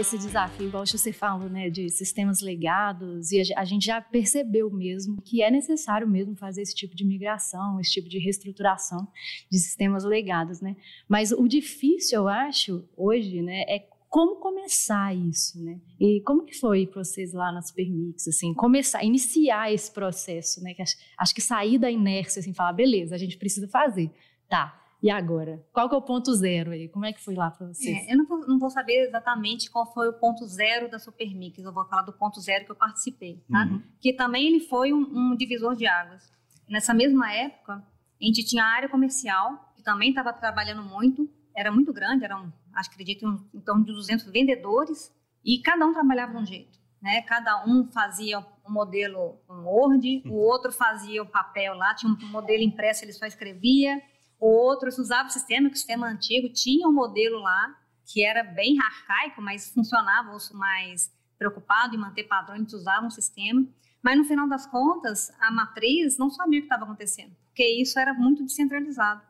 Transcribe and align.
esse 0.00 0.16
desafio, 0.16 0.68
igual 0.68 0.86
você 0.86 1.12
falou, 1.12 1.48
né, 1.48 1.68
de 1.68 1.88
sistemas 1.88 2.40
legados, 2.40 3.32
e 3.32 3.52
a 3.54 3.64
gente 3.64 3.86
já 3.86 4.00
percebeu 4.00 4.70
mesmo 4.70 5.20
que 5.22 5.42
é 5.42 5.50
necessário 5.50 6.08
mesmo 6.08 6.36
fazer 6.36 6.62
esse 6.62 6.74
tipo 6.74 6.94
de 6.94 7.04
migração, 7.04 7.80
esse 7.80 7.92
tipo 7.92 8.08
de 8.08 8.18
reestruturação 8.18 9.06
de 9.50 9.58
sistemas 9.58 10.04
legados, 10.04 10.60
né? 10.60 10.76
Mas 11.08 11.32
o 11.32 11.48
difícil, 11.48 12.20
eu 12.20 12.28
acho, 12.28 12.84
hoje, 12.96 13.42
né, 13.42 13.62
é 13.62 13.86
como 14.08 14.36
começar 14.36 15.14
isso, 15.14 15.62
né? 15.62 15.78
E 16.00 16.22
como 16.22 16.44
que 16.44 16.54
foi 16.54 16.86
para 16.86 17.04
vocês 17.04 17.32
lá 17.32 17.52
na 17.52 17.60
Supermix, 17.60 18.26
assim, 18.26 18.54
começar, 18.54 19.04
iniciar 19.04 19.72
esse 19.72 19.92
processo, 19.92 20.62
né? 20.62 20.72
Que 20.72 20.82
acho, 20.82 20.96
acho 21.18 21.34
que 21.34 21.42
sair 21.42 21.78
da 21.78 21.90
inércia, 21.90 22.40
assim, 22.40 22.54
falar, 22.54 22.72
beleza, 22.72 23.14
a 23.14 23.18
gente 23.18 23.36
precisa 23.36 23.68
fazer, 23.68 24.10
tá? 24.48 24.80
E 25.00 25.10
agora? 25.10 25.64
Qual 25.72 25.88
que 25.88 25.94
é 25.94 25.98
o 25.98 26.02
ponto 26.02 26.34
zero 26.34 26.72
aí? 26.72 26.88
Como 26.88 27.04
é 27.04 27.12
que 27.12 27.22
foi 27.22 27.34
lá 27.34 27.50
para 27.50 27.68
vocês? 27.68 27.96
É, 27.96 28.12
eu 28.12 28.18
não 28.18 28.26
vou, 28.26 28.46
não 28.48 28.58
vou, 28.58 28.68
saber 28.68 29.06
exatamente 29.06 29.70
qual 29.70 29.86
foi 29.92 30.08
o 30.08 30.12
ponto 30.12 30.44
zero 30.46 30.90
da 30.90 30.98
Supermix. 30.98 31.58
Eu 31.58 31.72
vou 31.72 31.84
falar 31.84 32.02
do 32.02 32.12
ponto 32.12 32.40
zero 32.40 32.64
que 32.64 32.72
eu 32.72 32.76
participei, 32.76 33.40
tá? 33.48 33.64
Uhum. 33.64 33.82
Que 34.00 34.12
também 34.12 34.48
ele 34.48 34.60
foi 34.60 34.92
um, 34.92 34.98
um, 35.00 35.36
divisor 35.36 35.76
de 35.76 35.86
águas. 35.86 36.32
Nessa 36.68 36.92
mesma 36.92 37.32
época, 37.32 37.74
a 37.74 38.24
gente 38.24 38.44
tinha 38.44 38.64
a 38.64 38.66
área 38.66 38.88
comercial, 38.88 39.72
que 39.76 39.82
também 39.82 40.08
estava 40.08 40.32
trabalhando 40.32 40.82
muito. 40.82 41.30
Era 41.56 41.70
muito 41.70 41.92
grande, 41.92 42.24
eram, 42.24 42.52
acho 42.74 42.90
que 42.90 42.94
acredito, 42.96 43.24
em 43.54 43.60
torno 43.60 43.84
de 43.84 43.92
200 43.92 44.26
vendedores. 44.26 45.14
E 45.44 45.60
cada 45.60 45.86
um 45.86 45.92
trabalhava 45.92 46.32
de 46.32 46.38
um 46.38 46.46
jeito. 46.46 46.76
Né? 47.00 47.22
Cada 47.22 47.64
um 47.64 47.86
fazia 47.92 48.40
um 48.40 48.72
modelo 48.72 49.38
um 49.48 49.64
Word, 49.64 50.24
o 50.26 50.34
outro 50.34 50.72
fazia 50.72 51.22
o 51.22 51.26
papel 51.26 51.74
lá, 51.76 51.94
tinha 51.94 52.12
um 52.12 52.28
modelo 52.32 52.62
impresso, 52.64 53.04
ele 53.04 53.12
só 53.12 53.26
escrevia 53.26 54.02
Outros 54.38 54.98
usavam 54.98 55.26
o 55.26 55.32
sistema, 55.32 55.68
que 55.68 55.74
o 55.74 55.78
sistema 55.78 56.06
antigo 56.06 56.52
tinha 56.52 56.86
um 56.88 56.92
modelo 56.92 57.40
lá, 57.40 57.76
que 58.06 58.24
era 58.24 58.42
bem 58.42 58.80
arcaico, 58.80 59.42
mas 59.42 59.72
funcionava, 59.72 60.36
mais 60.54 61.12
preocupado 61.36 61.94
em 61.94 61.98
manter 61.98 62.24
padrões, 62.24 62.72
usavam 62.72 63.08
o 63.08 63.10
sistema. 63.10 63.66
Mas 64.02 64.16
no 64.16 64.24
final 64.24 64.48
das 64.48 64.66
contas, 64.66 65.30
a 65.40 65.50
matriz 65.50 66.16
não 66.18 66.30
sabia 66.30 66.60
o 66.60 66.62
que 66.62 66.66
estava 66.66 66.84
acontecendo, 66.84 67.34
porque 67.46 67.66
isso 67.66 67.98
era 67.98 68.14
muito 68.14 68.44
descentralizado. 68.44 69.22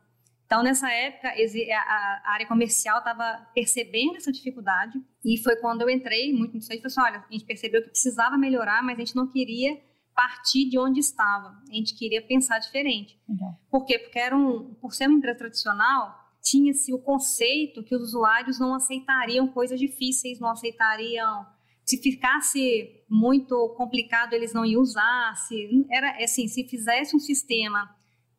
Então, 0.45 0.62
nessa 0.62 0.91
época, 0.91 1.29
a 1.29 2.33
área 2.33 2.47
comercial 2.47 2.98
estava 2.98 3.47
percebendo 3.55 4.17
essa 4.17 4.33
dificuldade, 4.33 4.98
e 5.25 5.36
foi 5.42 5.56
quando 5.56 5.83
eu 5.83 5.91
entrei 5.91 6.33
muito 6.33 6.55
nisso 6.55 6.73
aí 6.73 6.79
e 6.79 6.81
falei 6.81 6.92
assim: 6.92 7.01
olha, 7.01 7.25
a 7.29 7.33
gente 7.33 7.45
percebeu 7.45 7.83
que 7.83 7.91
precisava 7.91 8.39
melhorar, 8.39 8.83
mas 8.83 8.97
a 8.97 9.01
gente 9.01 9.17
não 9.17 9.27
queria 9.27 9.79
partir 10.19 10.69
de 10.69 10.77
onde 10.77 10.98
estava. 10.98 11.62
A 11.70 11.72
gente 11.72 11.94
queria 11.94 12.20
pensar 12.20 12.58
diferente. 12.58 13.16
Por 13.70 13.84
quê? 13.84 14.00
Porque 14.00 14.19
era 14.19 14.36
um, 14.36 14.74
por 14.74 14.92
ser 14.92 15.06
uma 15.06 15.16
empresa 15.16 15.38
tradicional, 15.38 16.12
tinha-se 16.42 16.92
o 16.92 16.98
conceito 16.98 17.84
que 17.84 17.94
os 17.94 18.02
usuários 18.02 18.58
não 18.58 18.74
aceitariam 18.74 19.46
coisas 19.46 19.78
difíceis, 19.78 20.41
não 20.41 20.48
aceitariam. 20.48 21.46
Se 21.84 22.02
ficasse 22.02 23.05
muito 23.08 23.72
complicado, 23.77 24.33
eles 24.33 24.52
não 24.52 24.64
iam 24.64 24.83
usar. 24.83 25.36
Se, 25.36 25.86
era 25.89 26.24
assim, 26.24 26.48
se 26.48 26.64
fizesse 26.64 27.14
um 27.14 27.20
sistema 27.20 27.89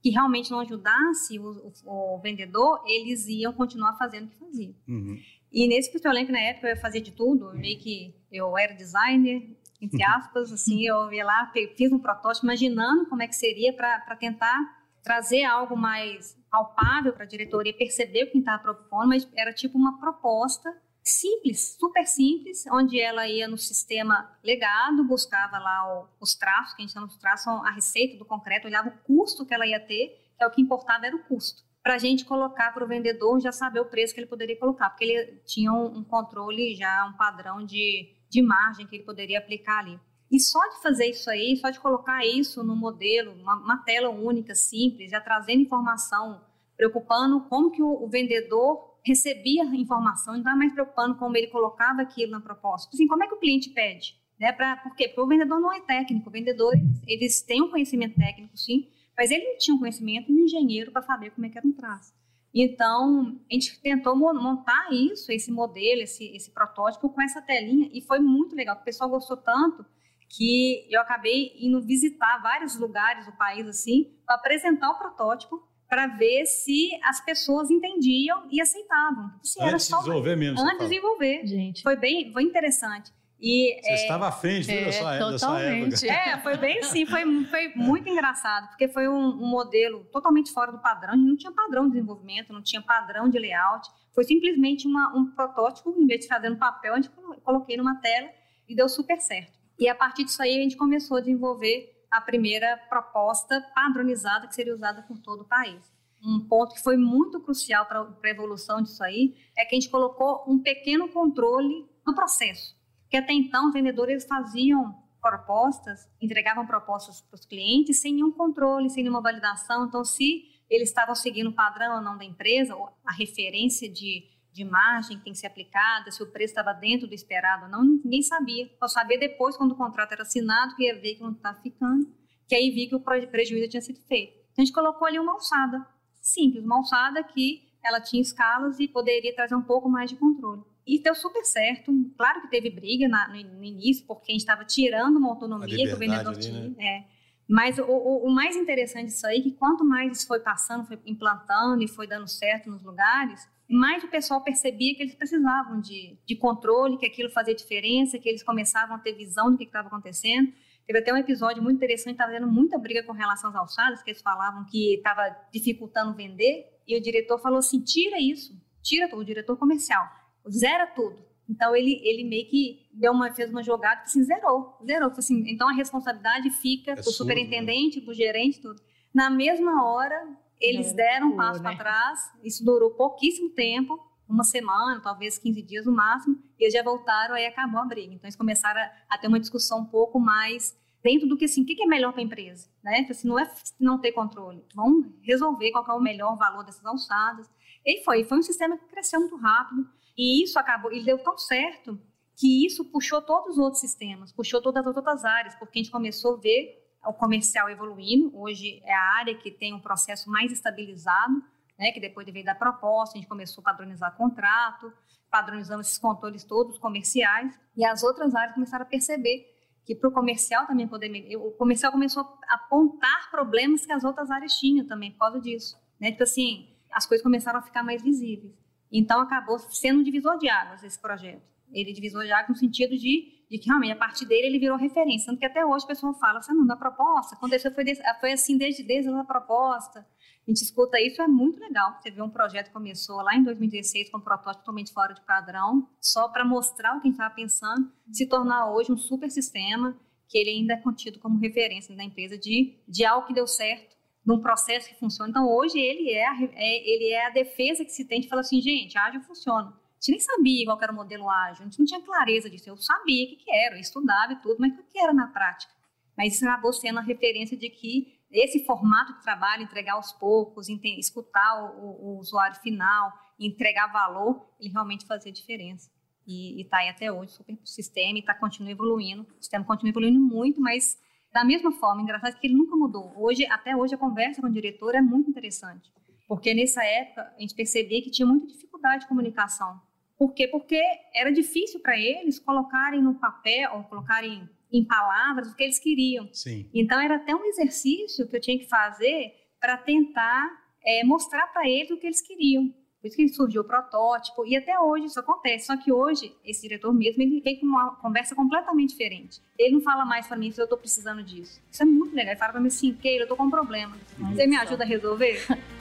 que 0.02 0.09
realmente 0.09 0.52
não 0.52 0.59
ajudasse 0.59 1.39
o, 1.39 1.72
o, 1.85 2.16
o 2.17 2.19
vendedor, 2.19 2.83
eles 2.88 3.25
iam 3.27 3.53
continuar 3.53 3.97
fazendo 3.97 4.25
o 4.25 4.30
que 4.31 4.38
faziam. 4.38 4.75
Uhum. 4.85 5.17
E 5.50 5.66
nesse 5.66 5.89
Pistolink, 5.89 6.30
na 6.30 6.41
época, 6.41 6.67
eu 6.67 6.77
fazia 6.77 7.00
de 7.00 7.13
tudo. 7.13 7.53
Meio 7.53 7.80
que 7.80 8.13
eu 8.30 8.57
era 8.57 8.73
designer, 8.73 9.57
entre 9.81 10.03
aspas, 10.03 10.52
assim, 10.52 10.85
eu 10.85 11.11
ia 11.11 11.25
lá, 11.25 11.52
fiz 11.75 11.91
um 11.91 11.99
protótipo 11.99 12.45
imaginando 12.45 13.05
como 13.08 13.23
é 13.23 13.27
que 13.27 13.35
seria 13.35 13.73
para 13.73 14.16
tentar 14.17 14.58
trazer 15.02 15.44
algo 15.44 15.77
mais 15.77 16.38
palpável 16.52 17.13
para 17.13 17.23
a 17.23 17.27
diretoria 17.27 17.73
perceber 17.73 18.25
o 18.25 18.31
que 18.31 18.39
estava 18.39 18.61
propondo, 18.61 19.09
mas 19.09 19.27
era 19.35 19.53
tipo 19.53 19.77
uma 19.77 20.00
proposta 20.00 20.69
simples, 21.02 21.77
super 21.80 22.05
simples, 22.05 22.66
onde 22.72 23.00
ela 23.00 23.28
ia 23.28 23.47
no 23.47 23.57
sistema 23.57 24.38
legado, 24.44 25.03
buscava 25.03 25.57
lá 25.57 26.01
o, 26.01 26.07
os 26.19 26.35
traços, 26.35 26.73
que 26.73 26.81
a 26.81 26.85
gente 26.85 26.94
chama 26.94 27.07
de 27.07 27.18
traços, 27.18 27.47
a 27.47 27.72
receita 27.72 28.18
do 28.18 28.25
concreto, 28.25 28.68
olhava 28.68 28.89
o 28.89 28.97
custo 29.03 29.45
que 29.45 29.53
ela 29.53 29.66
ia 29.66 29.79
ter, 29.79 30.34
que 30.38 30.44
é 30.44 30.47
o 30.47 30.51
que 30.51 30.62
importava 30.62 31.06
era 31.06 31.16
o 31.16 31.23
custo. 31.23 31.63
Para 31.81 31.95
a 31.95 31.97
gente 31.97 32.25
colocar 32.25 32.73
para 32.73 32.84
o 32.84 32.88
vendedor 32.88 33.39
já 33.39 33.51
saber 33.51 33.79
o 33.79 33.85
preço 33.85 34.13
que 34.13 34.19
ele 34.19 34.28
poderia 34.28 34.59
colocar, 34.59 34.89
porque 34.89 35.06
ele 35.06 35.41
tinha 35.45 35.72
um, 35.72 36.00
um 36.00 36.03
controle 36.03 36.75
já, 36.75 37.06
um 37.06 37.13
padrão 37.13 37.66
de 37.66 38.19
de 38.29 38.41
margem 38.41 38.85
que 38.85 38.95
ele 38.95 39.03
poderia 39.03 39.40
aplicar 39.40 39.79
ali. 39.79 40.00
E 40.31 40.40
só 40.40 40.59
de 40.69 40.81
fazer 40.81 41.07
isso 41.07 41.29
aí, 41.29 41.57
só 41.57 41.69
de 41.69 41.79
colocar 41.79 42.23
isso 42.25 42.63
no 42.63 42.75
modelo, 42.75 43.34
uma, 43.34 43.56
uma 43.56 43.78
tela 43.78 44.09
única, 44.09 44.53
simples, 44.53 45.09
já 45.09 45.19
trazendo 45.19 45.62
informação, 45.62 46.41
preocupando 46.78 47.41
como 47.50 47.72
que 47.72 47.81
o, 47.81 48.03
o 48.03 48.07
vendedor 48.07 48.89
recebia 49.03 49.63
informação, 49.63 50.34
não 50.34 50.41
estava 50.41 50.56
mais 50.56 50.72
preocupando 50.72 51.16
como 51.16 51.35
ele 51.35 51.47
colocava 51.47 52.01
aquilo 52.01 52.31
na 52.31 52.41
proposta. 52.41 52.89
Assim, 52.94 53.07
como 53.07 53.23
é 53.23 53.28
que 53.28 53.34
o 53.34 53.39
cliente 53.39 53.72
pede? 53.72 54.19
Né? 54.39 54.51
Pra, 54.51 54.78
por 54.78 54.95
quê? 54.95 55.07
Porque 55.07 55.22
o 55.22 55.28
vendedor 55.28 55.59
não 55.59 55.73
é 55.73 55.81
técnico. 55.81 56.29
O 56.29 56.31
vendedor, 56.31 56.73
eles 57.07 57.41
têm 57.41 57.62
um 57.62 57.69
conhecimento 57.69 58.16
técnico, 58.16 58.56
sim, 58.56 58.88
mas 59.18 59.31
ele 59.31 59.44
não 59.44 59.57
tinha 59.57 59.75
um 59.75 59.79
conhecimento 59.79 60.28
de 60.28 60.39
engenheiro 60.39 60.91
para 60.91 61.01
saber 61.01 61.31
como 61.31 61.45
é 61.45 61.50
que 61.50 61.57
era 61.57 61.68
um 61.68 61.73
traço. 61.73 62.13
Então, 62.54 63.40
a 63.50 63.54
gente 63.54 63.80
tentou 63.80 64.16
montar 64.16 64.92
isso, 64.92 65.32
esse 65.32 65.52
modelo, 65.52 66.02
esse, 66.02 66.26
esse 66.36 66.52
protótipo 66.52 67.10
com 67.10 67.22
essa 67.22 67.42
telinha 67.42 67.90
e 67.94 68.02
foi 68.02 68.20
muito 68.20 68.56
legal. 68.56 68.76
O 68.76 68.84
pessoal 68.84 69.10
gostou 69.10 69.38
tanto 69.38 69.86
que 70.28 70.88
eu 70.90 71.02
acabei 71.02 71.54
indo 71.60 71.82
visitar 71.82 72.42
vários 72.42 72.78
lugares 72.78 73.26
do 73.26 73.32
país 73.34 73.68
assim 73.68 74.14
para 74.26 74.36
apresentar 74.36 74.92
o 74.92 74.98
protótipo 74.98 75.68
para 75.88 76.06
ver 76.06 76.46
se 76.46 76.92
as 77.04 77.24
pessoas 77.26 77.72
entendiam 77.72 78.48
e 78.52 78.62
aceitavam. 78.62 79.31
Se 79.44 79.60
antes 79.62 79.88
de 79.88 79.96
desenvolver 79.98 80.36
mesmo. 80.36 80.62
Antes 80.62 80.78
de 80.78 80.84
desenvolver. 80.84 81.48
Gente. 81.48 81.81
Foi 81.81 81.96
bem, 81.96 82.31
foi 82.31 82.44
interessante. 82.44 83.12
E, 83.41 83.79
Você 83.81 83.89
é, 83.89 83.95
estava 83.95 84.27
à 84.27 84.31
frente 84.33 84.69
é, 84.69 84.85
dessa, 84.85 85.29
dessa 85.31 85.59
época. 85.59 86.07
É, 86.07 86.38
foi 86.39 86.57
bem 86.57 86.83
sim, 86.83 87.05
foi, 87.05 87.45
foi 87.45 87.69
muito 87.73 88.09
engraçado, 88.09 88.67
porque 88.67 88.89
foi 88.89 89.07
um, 89.07 89.29
um, 89.29 89.47
modelo 89.47 90.03
totalmente 90.11 90.51
fora 90.51 90.73
do 90.73 90.79
padrão, 90.79 91.16
não 91.16 91.38
tinha 91.38 91.51
padrão 91.51 91.85
de 91.85 91.94
desenvolvimento, 91.94 92.51
não 92.51 92.61
tinha 92.61 92.81
padrão 92.81 93.29
de 93.29 93.39
layout, 93.39 93.88
foi 94.13 94.25
simplesmente 94.25 94.85
uma, 94.85 95.16
um 95.16 95.31
protótipo, 95.31 95.95
em 95.97 96.05
vez 96.05 96.22
de 96.22 96.27
fazer 96.27 96.50
no 96.50 96.57
papel, 96.57 96.94
a 96.94 96.95
gente 96.97 97.09
coloquei 97.44 97.77
numa 97.77 97.95
tela 98.01 98.29
e 98.67 98.75
deu 98.75 98.89
super 98.89 99.19
certo. 99.22 99.57
E 99.79 99.88
a 99.88 99.95
partir 99.95 100.25
disso 100.25 100.41
aí 100.44 100.59
a 100.59 100.61
gente 100.61 100.75
começou 100.75 101.16
a 101.16 101.21
desenvolver 101.21 101.95
a 102.11 102.19
primeira 102.19 102.75
proposta 102.89 103.61
padronizada 103.73 104.47
que 104.47 104.56
seria 104.56 104.73
usada 104.73 105.01
por 105.03 105.17
todo 105.19 105.44
o 105.44 105.47
país. 105.47 105.79
Um 106.21 106.45
ponto 106.50 106.75
que 106.75 106.81
foi 106.81 106.97
muito 106.97 107.39
crucial 107.39 107.85
para 107.85 108.01
a 108.01 108.29
evolução 108.29 108.81
disso 108.81 109.01
aí 109.01 109.38
é 109.57 109.63
que 109.63 109.77
a 109.77 109.79
gente 109.79 109.89
colocou 109.89 110.44
um 110.45 110.59
pequeno 110.59 111.07
controle 111.07 111.88
no 112.06 112.13
processo 112.13 112.77
que 113.09 113.18
até 113.18 113.34
então 113.34 113.68
os 113.68 113.74
vendedores 113.74 114.25
faziam 114.25 114.96
propostas, 115.22 116.08
entregavam 116.22 116.66
propostas 116.66 117.22
para 117.22 117.36
os 117.36 117.46
clientes 117.46 118.00
sem 118.00 118.14
nenhum 118.14 118.31
controle, 118.31 118.90
sem 118.90 119.03
nenhuma 119.03 119.22
validação. 119.22 119.86
Então, 119.86 120.03
se 120.03 120.44
eles 120.70 120.90
estavam 120.90 121.16
seguindo 121.16 121.50
o 121.50 121.53
padrão 121.53 121.98
ou 121.98 122.02
não 122.02 122.18
da 122.18 122.24
empresa, 122.24 122.75
a 123.06 123.12
referência 123.12 123.92
de, 123.92 124.24
de 124.53 124.64
margem 124.64 125.18
que 125.18 125.24
tem 125.24 125.34
que 125.34 125.40
ser 125.40 125.48
aplicada, 125.48 126.12
se 126.12 126.22
o 126.22 126.31
preço 126.31 126.52
estava 126.52 126.74
dentro 126.74 127.08
do 127.08 127.14
esperado 127.14 127.66
ou 127.66 127.72
não, 127.72 127.84
ninguém 127.84 128.22
sabia. 128.22 128.69
Só 128.80 128.88
sabia 128.88 129.19
depois, 129.19 129.58
quando 129.58 129.72
o 129.72 129.75
contrato 129.75 130.14
era 130.14 130.22
assinado, 130.22 130.75
que 130.75 130.84
ia 130.84 131.00
ver 131.00 131.16
que 131.16 131.22
não 131.22 131.31
estava 131.31 131.59
ficando, 131.62 132.08
que 132.48 132.56
aí 132.56 132.69
vi 132.69 132.88
que 132.88 132.96
o 132.96 133.02
prejuízo 133.02 133.69
tinha 133.69 133.81
sido 133.81 134.00
feito. 134.02 134.34
Então, 134.52 134.64
a 134.64 134.66
gente 134.66 134.74
colocou 134.74 135.08
ali 135.08 135.19
uma 135.19 135.34
alçada, 135.34 135.86
simples, 136.22 136.64
uma 136.64 136.78
alçada 136.78 137.24
que 137.24 137.68
ela 137.84 138.00
tinha 138.00 138.22
escalas 138.22 138.80
e 138.80 138.88
poderia 138.88 139.34
trazer 139.34 139.56
um 139.56 139.62
pouco 139.62 139.90
mais 139.90 140.09
de 140.09 140.18
controle. 140.18 140.62
E 140.89 141.00
deu 141.03 141.13
super 141.13 141.45
certo. 141.45 141.94
Claro 142.17 142.41
que 142.41 142.50
teve 142.50 142.72
briga 142.72 143.07
na, 143.07 143.27
no, 143.27 143.35
no, 143.57 143.63
início, 143.63 144.03
porque 144.07 144.31
a 144.31 144.33
gente 144.33 144.41
estava 144.41 144.66
tirando 144.66 145.17
uma 145.17 145.29
autonomia 145.29 145.88
que 145.88 145.94
o 145.94 145.97
vendedor 145.97 146.33
ali, 146.33 146.41
tinha. 146.41 146.69
Né? 146.69 146.75
É. 146.83 147.05
Mas 147.47 147.77
o, 147.77 147.83
o, 147.83 148.25
o, 148.25 148.31
mais 148.31 148.55
interessante 148.55 149.05
disso 149.05 149.27
aí 149.27 149.38
é 149.38 149.41
que 149.41 149.51
quanto 149.51 149.85
mais 149.85 150.17
isso 150.17 150.27
foi 150.27 150.39
passando, 150.39 150.88
foi 150.88 151.00
implantando 151.06 151.83
e 151.83 151.88
foi 151.88 152.07
dando 152.07 152.27
certo 152.27 152.71
nos 152.71 152.83
lugares, 152.83 153.47
mais 153.69 154.03
o 154.03 154.07
pessoal 154.07 154.41
percebia 154.44 154.95
que 154.95 155.03
eles 155.03 155.13
precisavam 155.13 155.80
de, 155.80 156.18
de 156.25 156.36
controle, 156.36 156.97
que 156.97 157.06
aquilo 157.06 157.30
fazia 157.30 157.53
diferença, 157.53 158.18
que 158.18 158.27
eles 158.27 158.42
começavam 158.42 158.95
a 158.95 159.00
ter 159.00 159.13
visão 159.13 159.51
do 159.51 159.57
que 159.59 159.65
estava 159.65 159.88
acontecendo. 159.88 160.51
Teve 160.88 161.00
até 161.00 161.13
um 161.13 161.18
episódio 161.18 161.62
muito 161.62 161.77
interessante, 161.77 162.13
estava 162.13 162.31
tendo 162.31 162.47
muita 162.47 162.80
briga 162.80 163.03
com 163.03 163.13
relação 163.13 163.51
às 163.51 163.56
alçadas, 163.56 164.01
que 164.01 164.09
eles 164.09 164.24
falavam 164.24 164.65
que 164.65 164.95
estava 164.95 165.35
dificultando 165.53 166.15
vender, 166.15 166.65
e 166.88 166.97
o 166.97 167.01
diretor 167.01 167.38
falou 167.39 167.59
assim, 167.59 167.80
tira 167.80 168.19
isso, 168.19 168.59
tira 168.81 169.15
o 169.15 169.24
diretor 169.24 169.56
comercial 169.56 170.18
zera 170.50 170.88
tudo. 170.88 171.30
Então 171.50 171.75
ele, 171.75 172.00
ele 172.04 172.24
meio 172.24 172.48
que 172.48 172.88
deu 172.94 173.12
uma, 173.12 173.34
fez 173.34 173.50
uma 173.50 173.63
jogada 173.63 174.01
que 174.01 174.07
assim, 174.07 174.24
zerou, 174.24 174.78
zerou. 174.86 175.10
Assim, 175.10 175.44
então 175.48 175.68
a 175.68 175.74
responsabilidade 175.74 176.50
fica 176.51 176.92
é 176.92 176.96
para 176.96 177.01
o 177.01 177.12
superintendente, 177.12 177.98
né? 177.98 178.04
para 178.04 178.12
o 178.12 178.13
gerente, 178.13 178.62
tudo. 178.62 178.80
Na 179.13 179.30
mesma 179.30 179.84
hora, 179.84 180.28
eles 180.60 180.94
deram 180.94 181.30
um 181.30 181.36
passo 181.36 181.63
né? 181.63 181.69
para 181.69 181.78
trás, 181.78 182.31
isso 182.44 182.63
durou 182.63 182.92
pouquíssimo 182.92 183.50
tempo, 183.50 184.00
uma 184.28 184.44
semana, 184.44 185.01
talvez 185.01 185.40
15 185.40 185.62
dias 185.63 185.86
no 185.88 185.92
máximo, 185.92 186.38
e 186.60 186.66
eles 186.66 186.74
já 186.74 186.84
voltaram, 186.84 187.34
aí 187.34 187.48
acabou 187.48 187.80
a 187.80 187.86
briga. 187.86 188.13
Então 188.13 188.28
eles 188.28 188.36
começaram 188.36 188.80
a, 188.80 188.92
a 189.10 189.18
ter 189.18 189.28
uma 189.28 189.40
discussão 189.40 189.80
um 189.80 189.86
pouco 189.86 190.19
mais 190.19 190.78
dentro 191.04 191.28
do 191.28 191.38
que 191.38 191.46
assim, 191.46 191.63
o 191.63 191.66
que 191.66 191.81
é 191.81 191.86
melhor 191.86 192.12
para 192.12 192.22
a 192.22 192.25
empresa, 192.25 192.69
né? 192.84 193.00
Então, 193.00 193.12
assim, 193.12 193.28
não 193.28 193.40
é 193.40 193.51
não 193.80 194.00
ter 194.00 194.12
controle, 194.12 194.63
vamos 194.75 195.07
resolver 195.22 195.72
qual 195.72 195.86
é 195.88 195.94
o 195.94 196.01
melhor 196.01 196.38
valor 196.38 196.63
dessas 196.63 196.86
alçadas. 196.86 197.50
E 197.86 198.04
foi, 198.04 198.24
foi 198.24 198.38
um 198.38 198.42
sistema 198.44 198.78
que 198.78 198.86
cresceu 198.86 199.19
muito 199.19 199.38
rápido. 199.38 199.88
E 200.18 200.44
isso 200.44 200.60
acabou, 200.60 200.92
e 200.92 201.04
deu 201.04 201.18
tão 201.18 201.38
certo 201.38 202.00
que 202.36 202.66
isso 202.66 202.86
puxou 202.86 203.22
todos 203.22 203.54
os 203.54 203.57
outros 203.57 203.81
sistemas, 203.81 204.31
puxou 204.31 204.62
todas 204.62 204.86
as 204.86 204.96
outras 204.96 205.24
áreas, 205.25 205.56
porque 205.56 205.80
a 205.80 205.81
gente 205.81 205.92
começou 205.92 206.36
a 206.36 206.40
ver 206.40 206.80
o 207.06 207.13
comercial 207.13 207.69
evoluindo. 207.69 208.31
Hoje 208.38 208.81
é 208.84 208.94
a 208.94 209.18
área 209.18 209.36
que 209.36 209.50
tem 209.50 209.74
um 209.74 209.80
processo 209.80 210.30
mais 210.30 210.52
estabilizado, 210.52 211.42
né, 211.78 211.92
que 211.92 212.00
depois 212.00 212.25
de 212.25 212.31
veio 212.31 212.45
da 212.45 212.56
proposta, 212.56 213.18
a 213.18 213.19
gente 213.19 213.30
começou 213.30 213.62
a 213.62 213.66
padronizar 213.66 214.16
contrato, 214.16 214.92
padronizando 215.31 215.81
esses 215.81 215.98
controles 215.98 216.44
todos 216.44 216.78
comerciais, 216.78 217.57
e 217.75 217.86
as 217.86 218.04
outras 218.04 218.36
áreas 218.36 218.54
começaram 218.54 218.84
a 218.84 218.90
perceber 218.90 219.45
que 219.89 219.95
para 219.95 220.07
o 220.07 220.12
comercial 220.12 220.68
também 220.68 220.88
poder 220.88 221.36
o 221.36 221.50
comercial 221.53 221.91
começou 221.91 222.21
a 222.47 222.53
apontar 222.53 223.31
problemas 223.31 223.88
que 223.88 223.91
as 223.91 224.03
outras 224.03 224.30
áreas 224.30 224.53
tinham 224.53 224.86
também 224.86 225.12
por 225.13 225.18
causa 225.18 225.41
disso, 225.41 225.75
né? 226.00 226.12
Tipo 226.12 226.21
assim, 226.21 226.69
as 226.91 227.07
coisas 227.07 227.24
começaram 227.24 227.57
a 227.57 227.63
ficar 227.63 227.81
mais 227.81 228.03
visíveis. 228.03 228.53
Então 228.91 229.19
acabou 229.19 229.57
sendo 229.57 230.01
um 230.01 230.03
divisor 230.03 230.38
de 230.38 230.47
águas 230.47 230.83
esse 230.83 231.01
projeto. 231.01 231.41
Ele 231.74 231.89
é 231.89 231.94
divisor 231.94 232.24
de 232.24 232.31
águas 232.31 232.50
no 232.50 232.56
sentido 232.56 232.95
de, 232.95 233.38
de 233.50 233.57
que 233.57 233.68
realmente 233.68 233.94
a 233.94 233.96
partir 233.96 234.25
dele 234.25 234.48
ele 234.48 234.60
virou 234.60 234.78
referência, 234.78 235.28
tanto 235.28 235.40
que 235.40 235.46
até 235.46 235.66
hoje 235.66 235.84
o 235.84 235.88
pessoal 235.88 236.13
fala 236.13 236.40
assim, 236.40 236.54
não, 236.54 236.68
da 236.68 236.75
proposta, 236.75 237.36
aconteceu 237.36 237.74
foi, 237.74 237.84
foi 238.19 238.31
assim 238.31 238.57
desde 238.57 238.84
desde 238.84 239.10
a 239.10 239.24
proposta, 239.24 240.06
a 240.48 240.51
gente 240.51 240.63
escuta 240.63 241.00
isso, 241.00 241.22
é 241.22 241.28
muito 241.28 241.60
legal. 241.60 241.96
Você 242.01 242.10
vê 242.10 242.24
um 242.24 242.30
projeto 242.30 242.68
que 242.68 242.74
começou 242.74 243.18
lá 243.22 243.36
em 243.36 243.44
2016 243.44 244.10
com 244.10 244.18
um 244.18 244.22
protótipo 244.22 244.63
totalmente 244.63 244.92
fora 244.92 245.13
de 245.13 245.22
padrão, 245.22 245.88
só 246.01 246.28
para 246.28 246.44
mostrar 246.44 246.98
o 246.98 247.01
que 247.01 247.07
a 247.07 247.12
gente 247.12 247.19
estava 247.19 247.36
pensando, 247.36 247.92
se 248.12 248.25
tornar 248.25 248.72
hoje 248.72 248.92
um 248.92 248.98
super 248.98 249.30
sistema 249.30 249.95
que 250.28 250.38
ele 250.38 250.50
ainda 250.50 250.74
é 250.74 250.78
contido 250.78 251.19
como 251.19 251.40
referência 251.40 251.95
da 251.95 252.04
empresa 252.04 252.36
de, 252.36 252.80
de 252.88 253.06
algo 253.06 253.28
que 253.28 253.34
deu 253.34 253.45
certo, 253.45 253.95
num 254.25 254.42
processo 254.42 254.90
que 254.90 255.00
funciona. 255.00 255.30
Então, 255.30 255.48
hoje, 255.48 255.80
ele 255.80 256.12
é, 256.12 256.28
a, 256.28 256.36
é, 256.54 256.90
ele 256.90 257.10
é 257.12 257.28
a 257.28 257.30
defesa 257.30 257.86
que 257.86 257.92
se 257.92 258.06
tem 258.06 258.22
de 258.22 258.28
falar 258.28 258.42
assim, 258.42 258.62
gente, 258.62 258.98
ágil 258.98 259.22
funciona. 259.22 259.74
A 260.00 260.01
gente 260.01 260.12
nem 260.12 260.19
sabia 260.22 260.66
qual 260.66 260.81
era 260.81 260.94
o 260.94 260.96
modelo 260.96 261.30
ágil, 261.30 261.62
a 261.62 261.66
gente 261.66 261.78
não 261.78 261.86
tinha 261.86 262.01
clareza 262.01 262.50
disso. 262.50 262.69
Eu 262.69 262.78
sabia 262.78 263.25
o 263.25 263.30
que, 263.30 263.36
que 263.36 263.51
era, 263.51 263.75
eu 263.75 263.81
estudava 263.81 264.31
e 264.31 264.38
tudo, 264.38 264.56
mas 264.57 264.72
o 264.80 264.84
que 264.84 264.98
era 264.98 265.13
na 265.13 265.28
prática? 265.28 265.74
Mas 266.18 266.36
isso 266.36 266.48
acabou 266.48 266.72
sendo 266.72 267.00
a 267.00 267.01
referência 267.01 267.57
de 267.57 267.69
que 267.69 268.18
esse 268.31 268.66
formato 268.66 269.13
de 269.13 269.24
trabalho, 269.24 269.63
entregar 269.63 269.94
aos 269.96 270.13
poucos, 270.13 270.69
escutar 270.69 271.75
o, 271.75 272.16
o 272.16 272.19
usuário 272.19 272.56
final, 272.62 273.12
entregar 273.38 273.92
valor, 273.92 274.50
ele 274.57 274.69
realmente 274.69 275.06
fazia 275.06 275.34
diferença. 275.34 275.92
E 276.25 276.62
está 276.62 276.78
aí 276.78 276.90
até 276.90 277.12
hoje, 277.12 277.34
super 277.34 277.57
sistema, 277.66 278.18
e 278.18 278.22
está 278.22 278.34
continua 278.34 278.72
evoluindo. 278.72 279.24
O 279.24 279.42
sistema 279.42 279.66
continua 279.66 279.90
evoluindo 279.90 280.19
muito, 280.19 280.62
mas 280.62 280.98
da 281.34 281.44
mesma 281.44 281.72
forma, 281.74 282.02
engraçado 282.02 282.40
que 282.40 282.48
ele 282.48 282.56
nunca 282.56 282.75
mudou. 282.75 283.13
Hoje, 283.18 283.45
até 283.48 283.75
hoje, 283.75 283.95
a 283.95 283.98
conversa 283.98 284.40
com 284.40 284.48
o 284.48 284.52
diretor 284.52 284.95
é 284.95 285.02
muito 285.02 285.30
interessante. 285.30 285.92
Porque 286.28 286.54
nessa 286.54 286.84
época, 286.86 287.34
a 287.36 287.42
gente 287.42 287.56
percebia 287.56 288.02
que 288.02 288.12
tinha 288.12 288.25
muita 288.25 288.45
dificuldade 288.48 289.02
de 289.02 289.07
comunicação. 289.07 289.81
Por 290.19 290.33
quê? 290.33 290.50
Porque 290.50 290.81
era 291.16 291.31
difícil 291.31 291.80
para 291.80 291.98
eles 291.98 292.38
colocarem 292.38 293.01
no 293.01 293.16
papel, 293.16 293.71
ou 293.75 293.83
colocarem 293.86 294.50
em 294.69 294.83
palavras 294.83 295.50
o 295.50 295.56
que 295.56 295.63
eles 295.63 295.80
queriam. 295.80 296.27
Sim. 296.33 296.69
Então 296.74 297.00
era 297.00 297.16
até 297.16 297.33
um 297.33 297.45
exercício 297.45 298.27
que 298.27 298.36
eu 298.36 298.42
tinha 298.42 298.60
que 298.60 298.68
fazer 298.68 299.33
para 299.62 299.77
tentar 299.77 300.51
é, 300.86 301.06
mostrar 301.06 301.48
para 301.48 301.68
eles 301.69 301.89
o 301.89 301.98
que 301.98 302.06
eles 302.06 302.21
queriam. 302.21 302.68
Por 303.01 303.07
isso 303.07 303.16
que 303.16 303.30
surgiu 303.30 303.62
o 303.62 303.63
protótipo, 303.66 304.45
e 304.45 304.57
até 304.57 304.77
hoje 304.77 305.06
isso 305.06 305.18
acontece. 305.21 305.68
Só 305.68 305.77
que 305.77 305.89
hoje, 305.89 306.36
esse 306.44 306.63
diretor 306.63 306.94
mesmo, 306.94 307.24
ele 307.24 307.39
vem 307.39 307.57
com 307.57 307.66
uma 307.66 307.95
conversa 307.95 308.36
completamente 308.36 308.89
diferente. 308.89 309.42
Ele 309.57 309.75
não 309.75 309.81
fala 309.81 310.04
mais 310.04 310.27
para 310.27 310.36
mim 310.36 310.51
se 310.51 310.60
eu 310.60 310.66
estou 310.66 310.77
precisando 310.77 311.24
disso. 311.24 311.62
Isso 311.71 311.81
é 311.81 311.86
muito 311.86 312.13
legal. 312.13 312.33
Ele 312.33 312.39
fala 312.39 312.51
para 312.51 312.62
mim 312.62 312.68
assim, 312.68 312.94
Keira, 312.94 313.21
eu 313.21 313.24
estou 313.24 313.38
com 313.38 313.45
um 313.45 313.50
problema. 313.50 313.95
Você 314.33 314.45
me 314.45 314.57
ajuda 314.57 314.83
a 314.83 314.88
resolver? 314.88 315.39